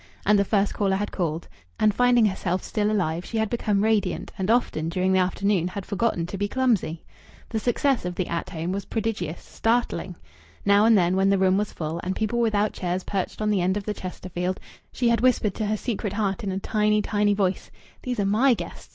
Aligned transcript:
And 0.25 0.39
the 0.39 0.43
first 0.43 0.73
caller 0.73 0.95
had 0.95 1.11
called. 1.11 1.47
And, 1.79 1.93
finding 1.93 2.25
herself 2.25 2.63
still 2.63 2.89
alive, 2.89 3.23
she 3.23 3.37
had 3.37 3.51
become 3.51 3.83
radiant, 3.83 4.31
and 4.35 4.49
often 4.49 4.89
during 4.89 5.13
the 5.13 5.19
afternoon 5.19 5.67
had 5.67 5.85
forgotten 5.85 6.25
to 6.25 6.39
be 6.39 6.47
clumsy. 6.47 7.03
The 7.49 7.59
success 7.59 8.03
of 8.03 8.15
the 8.15 8.25
At 8.27 8.49
Home 8.49 8.71
was 8.71 8.85
prodigious, 8.85 9.43
startling. 9.43 10.15
Now 10.65 10.85
and 10.85 10.97
then 10.97 11.15
when 11.15 11.29
the 11.29 11.37
room 11.37 11.55
was 11.55 11.71
full, 11.71 11.99
and 12.03 12.15
people 12.15 12.39
without 12.39 12.73
chairs 12.73 13.03
perched 13.03 13.43
on 13.43 13.51
the 13.51 13.61
end 13.61 13.77
of 13.77 13.83
the 13.85 13.93
Chesterfield, 13.93 14.59
she 14.91 15.07
had 15.09 15.21
whispered 15.21 15.53
to 15.53 15.67
her 15.67 15.77
secret 15.77 16.13
heart 16.13 16.43
in 16.43 16.51
a 16.51 16.57
tiny, 16.57 17.03
tiny 17.03 17.35
voice: 17.35 17.69
"These 18.01 18.19
are 18.19 18.25
my 18.25 18.55
guests. 18.55 18.89